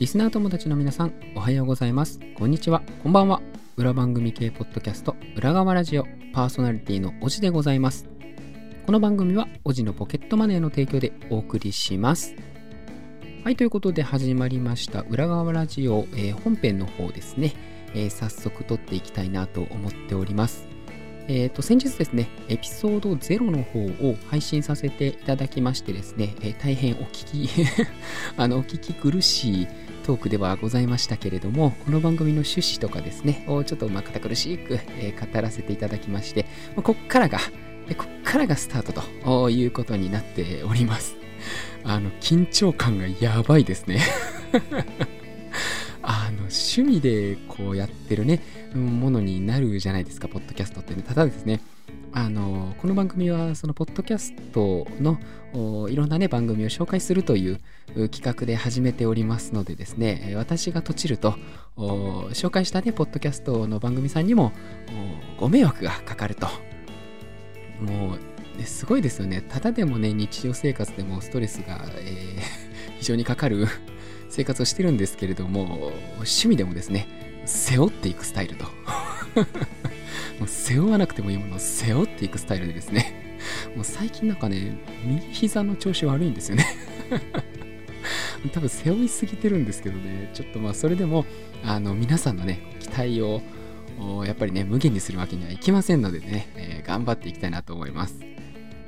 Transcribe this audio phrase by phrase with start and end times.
[0.00, 2.20] リスナー友達の皆さん、おはようございます。
[2.34, 2.82] こんにちは。
[3.02, 3.42] こんばんは。
[3.76, 8.08] 裏番組系ポッドキャスト、裏側ラジオ、パーソナリティのおじでございます。
[8.86, 12.34] この番組は、おじのポケットマネーの提供でお送りします。
[13.44, 17.52] はい、ということで始まりました、裏側ラジオ、えー本編の方ですね、
[17.92, 20.66] えー早速撮っていきたいなと思っております。
[21.28, 27.50] えー、と先日ですね、エピソード0の方を配信させていただきましてですね、えー大変お聞き
[28.38, 29.68] あのお聞き苦しい
[30.00, 36.46] トークではございましたけれども、この番組の趣旨とかですね、をちょっとまあ堅苦しく、え語らせていただきまして、
[36.76, 37.38] まこっからが、
[37.88, 41.16] えこっからがスタートということになっております。
[41.84, 44.00] あの、緊張感がやばいですね。
[46.02, 48.40] あの、趣味でこうやってるね、
[48.74, 51.02] ものになるじゃないですか、ポッドキャストってね。
[51.06, 51.60] ただですね、
[52.12, 55.18] あのこの番組はそのポッドキャストの
[55.88, 57.60] いろんなね番組を紹介するという
[58.08, 61.36] 企画で始めておりますのでですね私がとちると
[61.76, 64.52] 紹介したねポッドキャストの番組さんにも
[65.38, 66.48] ご迷惑がかかると。
[67.80, 69.40] もうねすごいですよね。
[69.40, 73.66] ただでもね日常生活でもストレスが、えー 非常にかかる
[74.28, 77.08] 生活をしてるんですけれども趣味でもですね
[77.46, 78.66] 背負っていくスタイルと。
[80.38, 83.36] もう背負わなくてもいいものを背負っていくスタイルでですね、
[83.76, 86.66] もう最近なんかね、右膝の調子悪いんですよね。
[88.52, 91.26] 多分背負いすぎてるんですけどね、ちょっとまあそれでも、
[91.64, 93.42] あの皆さんのね、期待を
[94.24, 98.16] やっぱりね、無限にするわけにはいきませんのでね、えー頑張っていきたいなと思います。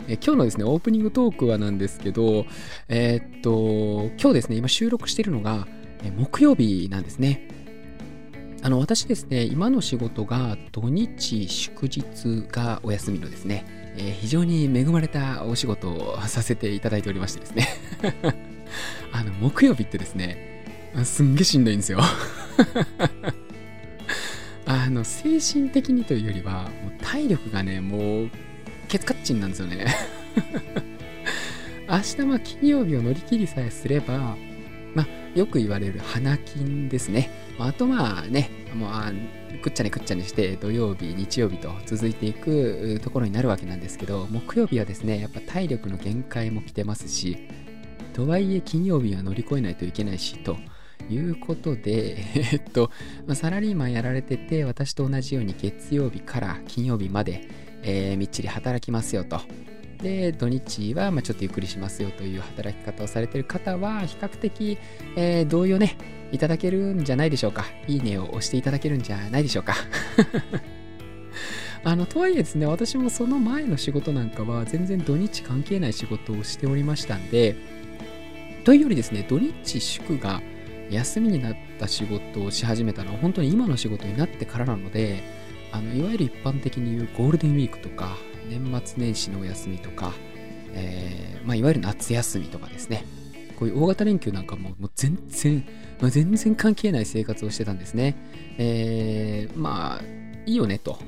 [0.08, 2.46] え今日のですね、オープニングトークはなんですけど、
[2.88, 5.68] えーっと、今日ですね、今収録してるのが、
[6.02, 7.46] え木曜日なんですね。
[8.64, 13.64] あの私ですね、今の仕事が土日祝日がお休みのですね、
[13.96, 17.66] えー非常に恵まれたお仕事をさせていただいておりましてですね、
[19.10, 20.64] あの木曜日ってですね、
[21.02, 21.98] すんげえしんどいんですよ。
[24.64, 28.30] あの精神的にというよりは、もう体力がね、もう
[28.86, 29.86] ケツカッチンなんですよね。
[31.90, 34.36] 明日ま金曜日を乗り切りさえすれば、
[34.94, 37.30] まあ、よく言われる花金ですね。
[37.58, 39.12] あとまあね、もうあ
[39.62, 47.48] くっちゃねくっちゃねして土曜日、日曜日と続いていくところになるわけなんですけど、木曜日はですね、やっぱ体力の限界も来てますし、
[48.12, 50.56] とはいえ金曜日は乗り越えないといけないし、と
[51.08, 52.18] いうことで、
[52.52, 52.90] えっと、
[53.34, 57.48] サラリーマンやられてて、私と同じように月曜日から金曜日まで、
[57.82, 59.40] えーみっちり働きますよと。
[60.02, 64.78] で、土日はまあちょっとゆっくりしますよという働き方をされている方は、比較的、
[65.16, 65.96] えー同意をね、
[66.32, 67.64] いただけるんじゃないでしょうか。
[67.86, 69.74] いいねを押していただけるんじゃないでしょうか。
[71.84, 77.56] あの、とはいえですね、私もその前の仕事なんかは全然土日関係ない仕事をしておりましたんで、
[78.64, 80.40] というよりですね、土日祝が
[80.90, 85.22] 休みになった仕事をし始めたのは本当に今の仕事になってからなので、
[85.72, 88.16] あのいわゆる一般的に言うゴールデンウィークとか、
[88.58, 90.12] 年末年始のお休みとか、
[90.74, 93.04] えーまあ、いわゆる夏休みとかですね、
[93.58, 95.64] こういう大型連休なんかももう全然、
[96.00, 98.16] まあ、全然関係ない生活をしてたんですね。
[98.58, 100.04] えーまあ、
[100.46, 100.98] いいよねと。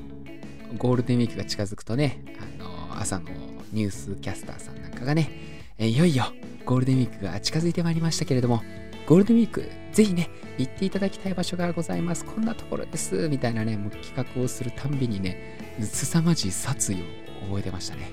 [0.77, 2.21] ゴールデンウィークが近づくとね、
[2.59, 3.29] あの朝の
[3.71, 5.29] ニュースキャスターさんなんかがね、
[5.77, 6.25] えいよいよ
[6.65, 8.63] ゴールデンウィークが近づいてまいりましたけれども、
[9.05, 12.25] ゴールデンウィーク、ぜひね、行っていただきたい場所がございます。
[12.25, 13.29] こんなところです。
[13.29, 18.11] みたいなね、もう企画をするたんびにね、凄まじい殺意を覚えてましたね。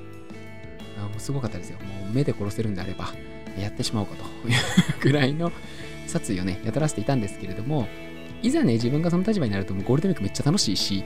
[0.99, 1.79] あもうすごかったですよ。
[1.79, 3.13] もう目で殺せるんであれば、
[3.59, 4.57] やってしまおうかという
[5.01, 5.53] ぐらいの
[6.07, 7.87] 殺意をね、やたらせていたんですけれども、
[8.43, 11.05] いざね、自分がその立場になると、もうゴールデンウィークめっちゃ楽しいし、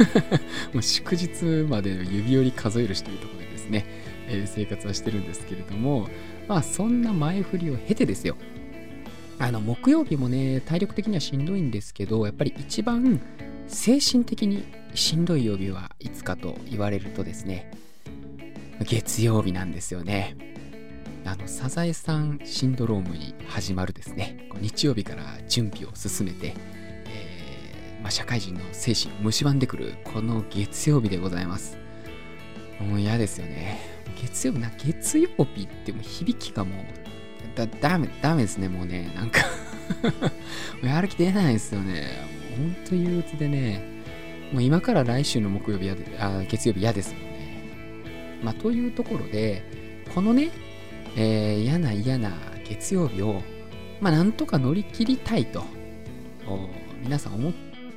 [0.72, 3.86] もう祝日まで指折り数えるしというところでですね、
[4.28, 6.08] えー生活はしてるんですけれども、
[6.46, 8.36] まあそんな前振りを経てですよ。
[9.38, 13.20] あの、木曜日もね、体力的にはしんどいんですけど、やっぱり一番
[13.66, 17.70] 精神的にしんどい曜日はいつかと言われるとですね、
[18.80, 20.36] 月曜日なんですよね。
[21.24, 26.54] あの、サザエさんシンドロームに始まるですね、日曜日から準備を進めて、
[27.06, 31.76] えーまあ、社会人の精神を蝕んでくる、この月曜日でございます。
[32.80, 33.80] もう嫌ですよね。
[34.22, 39.40] 月曜日な、月曜日ってもう響きがもう、だ、ダメ、ダメですね、もうね、なんか
[40.82, 42.08] やる気出ないですよね。
[42.58, 43.97] もうほんと憂鬱でね、
[44.52, 48.40] もう今から来週の木曜日やで、あ月曜日嫌ですもんね。
[48.42, 49.62] まあ、というところで、
[50.14, 50.50] このね、
[51.16, 52.32] えー嫌な嫌な
[52.64, 53.42] 月曜日を、
[54.00, 55.62] まあ、なんとか乗り切りたいと、
[57.02, 57.52] 皆さん思っ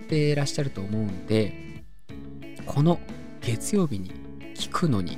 [0.07, 1.53] てらっしゃると思うんで、
[2.65, 2.99] この
[3.41, 4.11] 月曜日に
[4.55, 5.17] 聞くのに、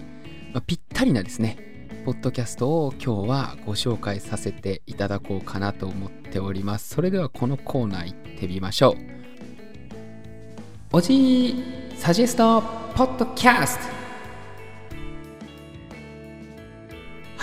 [0.54, 1.74] まあ、ぴったりなですね、
[2.06, 9.13] ポッドキャストを今日はご紹介させていただこうかなと思っておりますそれではこのコーナー行ってみましょう
[10.96, 11.56] おじ
[11.98, 12.62] サジェスト
[12.96, 14.03] ポッドキャスト。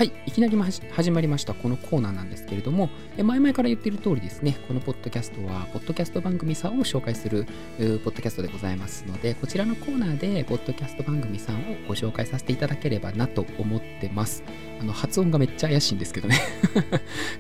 [0.01, 2.89] はい、いきなり始まりましたこのコーナーなんですけれども、
[3.19, 14.43] 前々から言っている通りですね、このポッドキャストは、ポッドキャスト番組さんを紹介するポッドキャストでございますので、こちらのコーナーで、ポッドキャスト番組さんをご紹介させていただければなと思ってます。
[14.81, 16.41] あの発音がめっちゃ怪しいんですけどね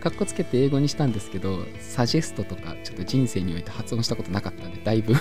[0.00, 5.14] かっこつけて英語にしたんですけど、サジェストとか、ちょっと人生において発音したことなかったんで、だいぶ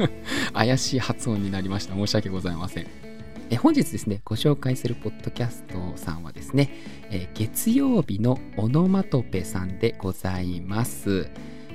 [0.56, 1.94] 怪しい発音になりました。
[1.94, 3.07] 申し訳ございません。
[3.50, 6.70] え本日ですね、ご紹介するポッドキャストさんはですね、
[7.10, 11.30] え月曜日のオノマトペさんでございます。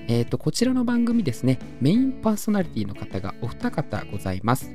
[0.07, 4.69] えーと、こちらの番組ですね、メインパーソナリティの方がお二方ございます。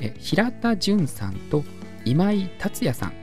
[0.00, 1.64] え平田淳さんと
[2.04, 3.14] 今井達也さん。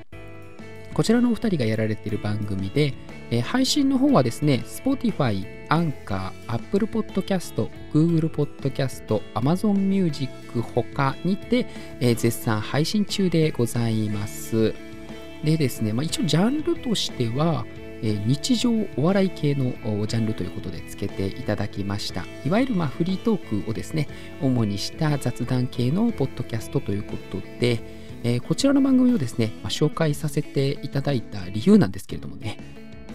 [0.95, 2.95] こちらのお二人がやられている番組で、
[3.31, 10.29] えー、配信の方はですね、Spotify、Anchor、Apple Podcast、Google Podcast、Amazon Music
[10.61, 11.65] 他にて、
[11.99, 14.73] えー、絶賛配信中でございます。
[15.43, 17.65] でですね、まあ、一応ジャンルとしては、
[18.03, 19.71] え、日常お笑い系の
[20.07, 22.25] ジャンルということでつけていただきました。
[22.45, 24.07] いわゆるまあフリートークをですね、
[24.41, 27.79] 主にした雑談系のポッドキャストということで、
[28.23, 32.57] え、こちらの番組をですね、ま、紹介させていただいた理由なんですけれどもね、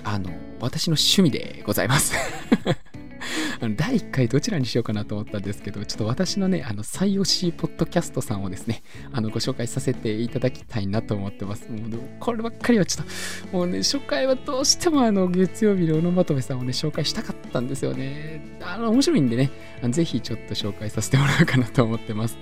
[0.06, 0.30] あの、
[0.60, 2.14] 私の趣味でございます
[3.60, 8.82] あの第1回どちらにしようかなと思ったんですけど、ちょっと私のね、あの、最推しポッドキャストさんをですね、
[9.12, 11.68] あの、ご紹介させていただきたいなと思ってます。
[11.70, 13.06] もう、こればっかりはちょっ
[13.50, 18.58] と、もうね、初回はどうしてもあの、月曜日のオノマトペさんをね、紹介したかったんですよね。
[18.62, 19.50] あの、面白いんでね、
[19.90, 22.36] ぜひちょっと紹介させてもらおうかなと思ってます。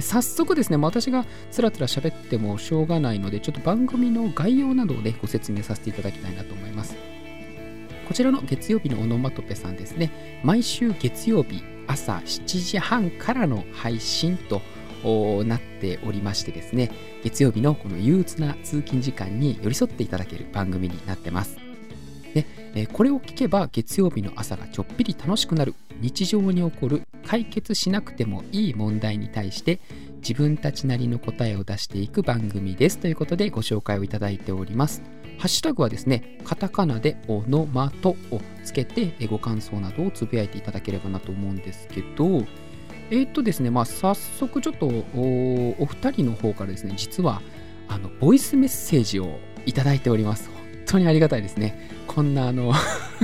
[0.00, 6.61] 早速ですね、私がつらつら喋ってもしょうがないので、ちょっと番組の概要などをね、ご説明させていただきたいなと思います。
[8.06, 14.60] こちらの月曜日のオノマトペさんですね、毎週月曜日朝7時半からの配信と
[15.44, 16.90] なっておりましてですね、
[17.24, 21.56] 月曜日のこの憂鬱な通勤時間に寄り添っていただける番組になってます。
[22.74, 29.80] で、これを聞けば月曜日の朝がちょっぴり楽しくなる日常に起こる解決しなくてもいい問題に対して
[30.16, 35.02] 自分たちなりの答えを出していく番組ですということでご紹介をいただいております。
[35.38, 42.44] ハッシュタグはですね、カタカナでオノマトをつけてご感想などをつぶやいていただければなと思うんですけど、
[43.10, 47.42] えー、っとですね、まあ、早速ちょっとお二人の方からですね、実は
[47.88, 50.61] あのボイスメッセージをいただいております。
[50.92, 51.88] 当にありがたいですね。
[52.06, 52.72] こんなあの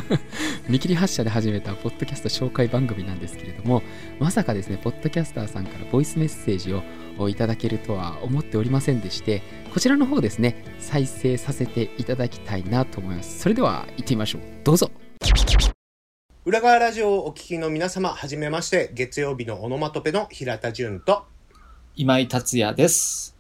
[0.69, 3.83] 見切り発車で始めたポッドキャスト紹介番組なんですけれども、
[4.19, 9.43] まさかですね、ポッドキャスターさんからボイスメッセージをいただけるとは思っておりませんでして、
[9.73, 13.41] こちらの方ですね、再生させていただきたいなと思います。
[13.41, 14.43] それでは行ってみましょう。
[14.65, 14.91] どうぞ。
[16.47, 21.27] 裏側ラジオをお聞きの皆様、はじめまして、月曜日のオノマトペの平田純と
[21.97, 23.37] 今井達也です。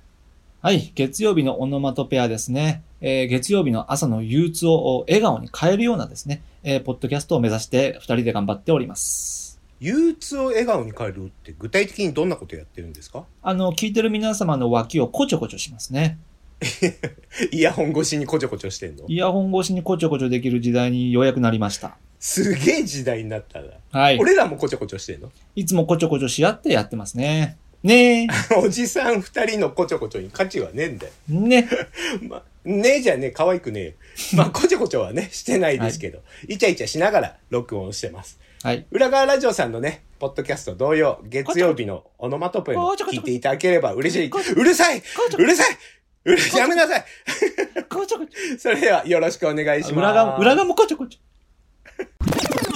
[0.60, 2.82] はい、月曜日のオノマトペアですね。
[3.00, 9.60] えー、月曜日の朝の憂鬱を笑顔に変えるようなですね、えー、ポッドキャストを目指して二人で頑張っております。
[9.80, 13.24] 憂鬱を笑顔に変えるって具体的にどんなことやってるんですか？
[13.42, 16.18] あの、聞いてる皆様の脇をこちょこちょしますね。
[17.52, 19.04] イヤホン越しにこちょこちょしてんの？
[19.06, 21.96] イヤホン越しにこちょこちょできる時代にようやくなりました。
[22.18, 23.68] すげえ時代になったな。
[23.92, 24.18] はい。
[24.18, 25.30] 俺らもこちょこちょしてんの？
[25.54, 27.56] いつもこちょこちょし合ってやってますね。
[27.84, 28.26] ねえ。
[28.58, 31.12] おじさん二人のこちょこちょに価値はねえんだよ。
[31.28, 31.68] ね。
[32.28, 33.96] ま、ねえじゃねえ、可愛くねえ。
[34.36, 38.38] まあ、こちょこちょはね、してないですけど、はい、イチャイチャしながら録音してます。
[38.62, 38.86] はい。
[38.90, 44.30] 裏側ラジオさんのね、ポッドキャスト同様、月曜日のオノマトペも聞いていただければ嬉しい。
[44.30, 45.02] うるさい
[45.38, 45.78] うるさい
[46.24, 47.04] うるやめなさい。
[48.58, 49.94] それではよろしくお願いします。
[49.94, 52.67] 裏側、裏側もこちょこちょ。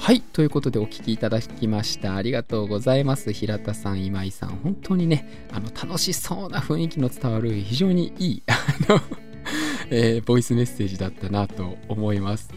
[0.00, 0.22] はい。
[0.22, 2.16] ということでお聞きいただきました。
[2.16, 3.34] ありがとうございます。
[3.34, 4.48] 平田さん、今井さん。
[4.48, 8.54] 本当にね、あの、楽しそうな雰囲気の伝わる、非常にいい、あ
[8.90, 9.00] の
[9.90, 12.48] えー、ボイスメッセージだったなと思います。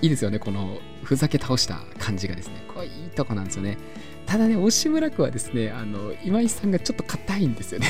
[0.00, 2.54] いいですよね、この、ふざけ倒した感じがですね。
[2.74, 3.76] これいいとこなんですよね。
[4.24, 7.88] ただね、押村区はですね、あの、今井さんがちょっと硬いんですよね。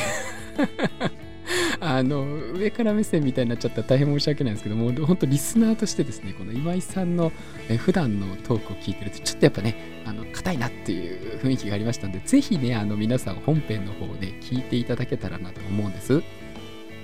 [1.80, 7.32] あの上から目線みたいになっちゃったら大変申し訳ないんですけども本当リスナーとしてですねこの今井さんの
[7.68, 16.22] え普段のトークを聞いてるとちょっとやっぱねあの硬いなっていう雰囲気がありましたんでぜひねあの皆さん本編の方で聞いていただけたらなと思うんです。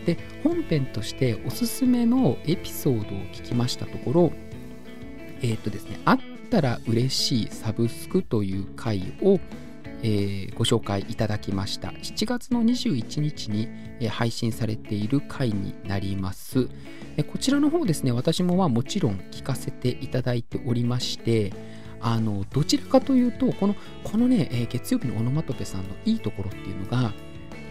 [0.06, 4.32] で本編としておすすめのエピソードを聞きましたところ
[5.42, 6.18] えっ、ー、とですねあっ
[6.50, 9.38] たら嬉しいサブスクという回を
[10.02, 11.88] えーご紹介いただきました。
[11.88, 13.68] 7月の21日に、
[14.00, 16.68] えー配信されている回になります。
[17.30, 21.52] こちらの方ですね私もまあもちろん聞かせていただいておりまして
[22.00, 27.12] あのどちらかというとこのこのね、えー月曜日のオノマトペさんのいいところっていうのが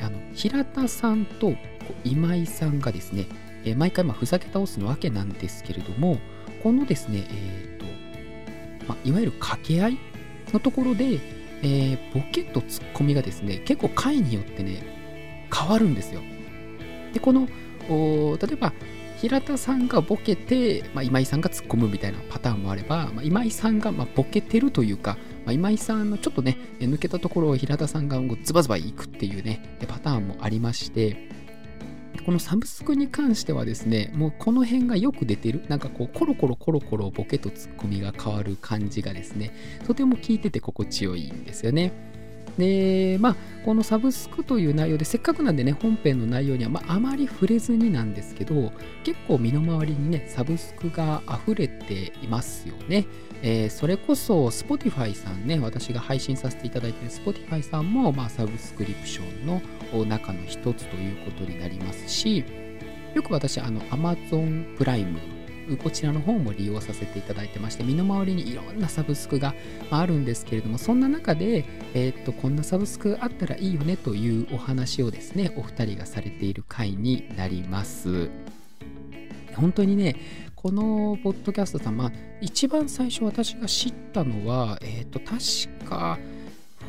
[0.02, 1.54] あの平田さんと
[2.04, 3.28] 今井さんがですね、
[3.66, 6.18] えー毎回まあふざけ倒すわけなんですけれども
[6.64, 9.98] このですね、えーとまあ、いわゆる掛け合い
[10.54, 11.20] のところで、
[11.64, 16.22] えーボケとツッコミがですね結構回によってね変わるんですよ。
[17.14, 17.48] でこの
[18.38, 18.74] 例えば
[19.22, 25.16] 平田さんがボケて、まあ、今井さんが突っ込むみたいなパターンもあれば、まあ、今井さんがまボケてるというか、
[25.46, 31.30] まあ、今井さんのちょっとね抜けたところを平田さんがズバズバいくっていうねパターンもありまして
[32.26, 39.52] このサブスクに関してはですねもうこの辺がよく出てるなんかこうコロコロコロコロボケとツッコミが変わる感じがですね
[39.86, 42.11] とても聞いてて心地よいんですよね。
[42.58, 48.72] でまあこのサブスクという内容でせっかくなんでね本編の内容には、まあ、あまり触れずになんですけど
[49.04, 53.06] 結構身の回りにねサブスクが溢れていますよね、
[53.44, 62.44] えーそれこそ Spotify さんね私が配信させていただいている Spotify さんも、まあ、サブスクリプションの中の一つということになりますし
[63.16, 65.20] よく私あの Amazon プライム
[65.78, 69.54] こちらの方も利用させていただいてまして身の回りにいろんなサブスクが
[69.90, 78.30] あるんですけれどもそんな中で、えーっとこんなサブスクあったらいいよねというお話をですねお二人がされている回になります。
[79.56, 80.16] 本当にね
[80.56, 86.20] このポッドキャストさん、まあ、一番最初私が知ったのは、えーっと確か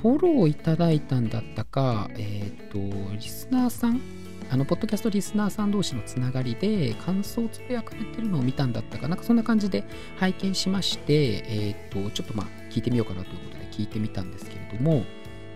[0.03, 4.22] フォローいただいたんだったか、えーっとリスナーさん
[4.53, 9.83] あの、ポッドキャストリスナーさん同士のつながりで、感想をつぶやかれてるのを見たんだったかなんかそんな感じで
[10.19, 15.07] 拝見しまして、えっ、と、ちょっとまあ、聞いてみようかなということで聞いてみたんですけれども、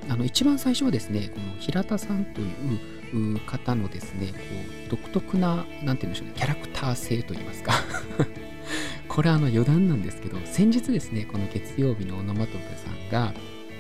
[0.09, 4.39] あの、一番最初はですね、この平田さんという方のですね、こ
[4.87, 7.75] う、独特な、なんて言うんでしょうね、キャラクター性といいますか。
[9.09, 13.35] これはあの余談なんですけど、先日ですね、この月曜日のオノマトペさんが、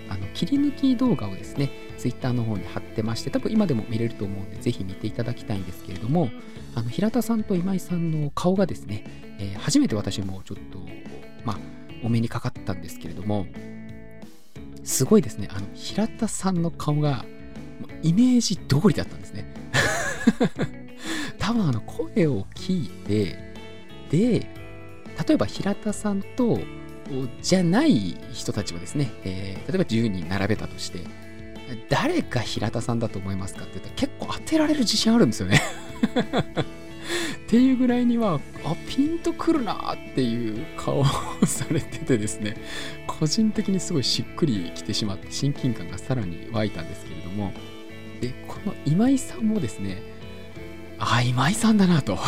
[0.08, 6.30] あの切り抜き動画をですね、ツイッターの方に貼ってまして、多分今でも見れると思うんで、ぜひ見ていただきたいんですけれども、
[6.75, 9.04] あの平田さんと今井さんの顔がですね、
[9.38, 10.78] えー初めて私もちょっと、
[11.44, 11.58] まあ、
[12.02, 13.46] お目にかかったんですけれども、
[14.84, 17.25] すごいですね、あの平田さんの顔が、
[18.02, 19.52] イメージ通りだったんですね。
[21.38, 23.36] 多分あの声を聞いて、
[24.10, 24.46] で、
[25.26, 26.60] 例えば平田さんと
[27.40, 31.00] じゃない人たちをですね、えー例えば10人並べたとして、
[31.88, 35.60] 誰が平田さんだと思いますかって言ったら結構当てられる自信あるんですよね。
[37.46, 41.04] っていうぐらいには、あ、ピンとくるなっていう顔を
[41.44, 42.56] されててですね、
[43.06, 47.52] 個人的にすごいしっくりきてしまって、親近感がさらに湧いたんですけれども、
[48.20, 50.02] で、この今井さんもですね、
[50.98, 52.18] あ、今井さんだなと。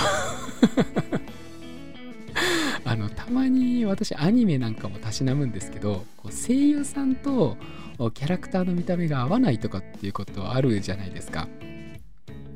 [2.89, 7.59] あのたまに私アニメなんかもたしなむんですけどこう声優さんと
[8.15, 11.49] キャラクターの見た目が合わないとかっていうことはあるじゃないですか。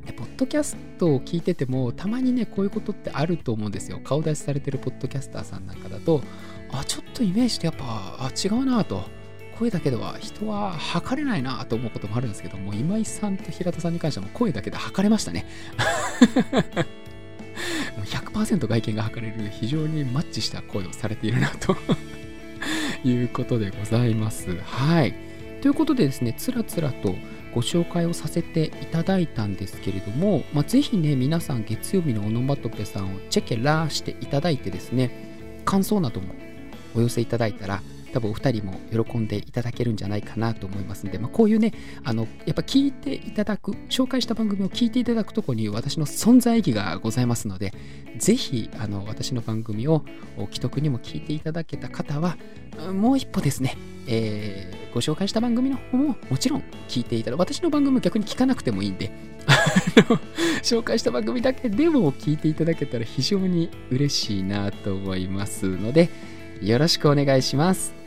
[0.07, 3.99] でポッドキャストを聞いててもたまにねこういうことってあると思うんですよ。
[4.03, 6.23] 顔出しされてるポッドキャスターさんなんかだと
[6.71, 9.03] あちょっとイメージとやっぱあ違うなと
[9.59, 15.45] 声だけでは人は測れないなと思うこともあるんですけども今井さんと平田さんに関しても声だけで測れましたね。
[17.97, 21.75] も う100%外見が測れる非常にマッチした声をされているなと
[23.05, 24.55] いうことでございます。
[24.63, 25.13] はい。
[25.61, 27.15] ということでですね、つらつらと
[27.53, 36.33] ご紹介をさせていただいたんですけれども、まあ、ぜひね、皆さん月曜日のオノマトペさんをチェケラーしていただいてですね、感想なども
[36.95, 37.81] お寄せいただいたら、
[38.13, 47.73] 多分お二人も喜んでいただけるんじゃないかなと思いますので、まあ、こういうね、あの、やっぱ聞いていただく、紹介した番組を聞いていただくとこに私の存在意義がございますので、
[48.17, 50.05] ぜひ、あの、私の番組を
[50.37, 52.37] お既得にも聞いていただけた方は、
[52.93, 53.77] もう一歩ですね、
[54.07, 59.11] えーご紹介した番組の方ももちろん聞いていただ私の番組も逆に聞かなくてもいいんで、
[59.47, 60.17] あの
[60.61, 66.09] 紹介した番組だけでも聞いていただけたら非常に嬉しいなと思いますので、
[66.61, 68.02] よろしくお願いします。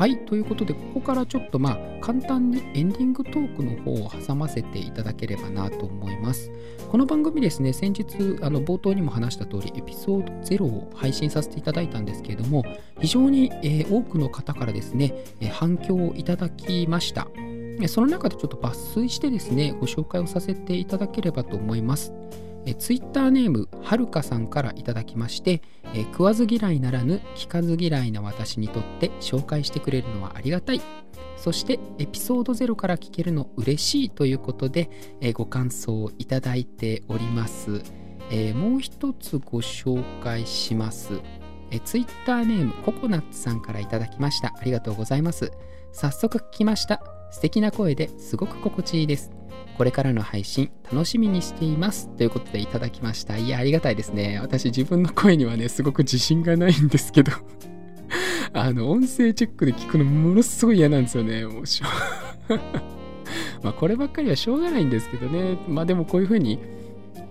[0.00, 6.50] はい、ということで、ここからちょっとまあ、簡単にエンディングトークの方を挟ませていただければなと思います。
[6.88, 12.64] この番組ですね、先日、あの冒頭にも話した通り、エピソード0を配信させていただいたんですけれども、
[12.98, 17.28] 非常に、えー多くの方からですね、えー反響をいただきました。
[17.86, 22.14] その中でちょっと抜粋してですね、ご紹介をさせていただければと思います。
[22.66, 25.62] えツイッターネームはるかさんからいただきまして、
[25.94, 30.80] え食わず嫌いならぬ聞かず嫌いな私にとって紹介してくれるのはありがたい。
[31.36, 34.90] そしてエピソード0から聞けるの嬉しいということで、
[35.20, 37.82] えご感想をいただいております、
[38.30, 41.20] えーもう一つご紹介します。
[41.70, 44.54] えツイッターネームココナッツさんからいただきました。
[44.58, 45.50] ありがとうございます。
[45.92, 47.02] 早速聞きました。
[47.30, 49.39] 素敵な声ですごく心地いいです。
[49.76, 52.08] これからの配信楽しみにしています。
[52.16, 53.38] ということでいただきました。
[53.38, 54.38] いやありがたいですね。
[54.40, 57.32] 私自分の声にはねすごく自信がないんですけど。
[58.52, 61.46] あの音声チェックで聞くのものすごい嫌なんですよね。
[61.46, 61.86] もうしょ
[63.62, 65.56] まあこればっかりはしょうがないんですけどね。
[65.68, 66.58] まあでもこういうふうに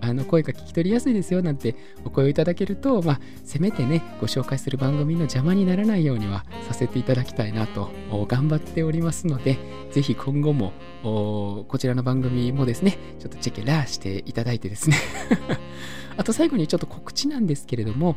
[0.00, 7.90] あの声が聞き取りやすいですよなんてお声をいただけると、まあ、せめてねご紹介する番組の邪魔にならないようにはさせていただきたいなと
[8.28, 9.58] 頑張っておりますので
[9.90, 14.96] ぜひ今後もこちらの番組もですねちょっとチェケラーしていただいてですね。
[16.16, 18.16] あと最後にちょっと告知なんですけれども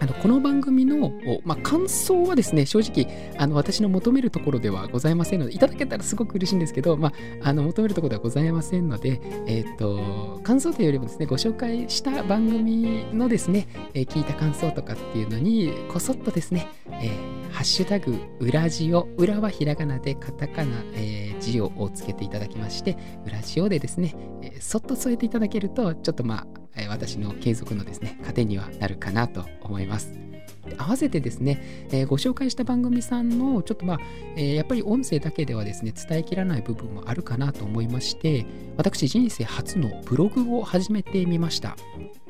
[0.00, 1.12] あのこの番組の、
[1.44, 7.08] まあ、感想はですね正直あの私の求めるところではございませんのでいただけたらすごく嬉しいんですけど、ま
[7.42, 26.46] あ、あの求めるところではございませんので、えっ、と感想というよりもですねご紹介した番組のですね、えー聞いた感想とかっていうのにこそっとですね、えーハッシュタグ裏ジオ裏はひらがなでカタカナ、えージオをつけていただきまして裏ジオでですね、えーそっと添えていただけるとちょっとまあ、
[26.88, 30.27] 私の継続のですね糧にはなるかなと思います。
[30.76, 33.98] 合わせてですね、えーご紹介した番組さんのちょっとまあ、
[34.36, 38.46] えーやっぱり音声だけではですね伝えきらない部分もあるかなと思いまして
[38.76, 41.76] 私人生初のブログを始めてみました。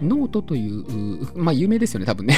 [0.00, 2.36] ノートというまあ有名ですよね多分ね。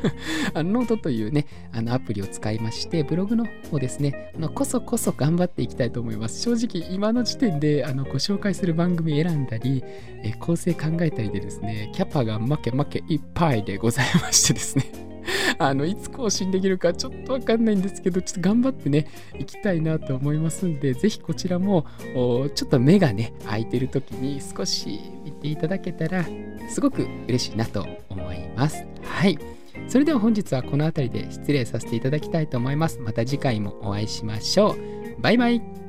[0.54, 6.42] あのノートというねあのアプリを使いましてブログの方をですねあのこつこつ頑張っていきたいと思います。
[6.42, 9.82] 正直今の時点であのご紹介する番組選んだり、
[10.22, 15.07] えー構成考えたりでですねキャパが負け負けいっぱいでございましてですね。
[15.60, 19.06] あのいつ更新できるかちょっとわかんないんですけどちょっと頑張ってね
[19.38, 21.84] 行きたいなと思いますんでぜひこちらも
[22.54, 26.24] ちょっと目がね開いてる時に少し見ていただけたら
[26.68, 28.84] すごく嬉しいなと思います。
[29.02, 29.38] はい。
[29.88, 32.98] それでは本日はこの辺りで失礼させていただきたいと思います。
[33.00, 35.22] また次回もお会いしましょう。
[35.22, 35.87] バイバイ。